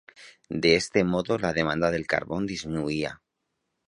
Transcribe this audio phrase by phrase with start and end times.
[0.49, 3.21] De este modo la demanda del carbón disminuía.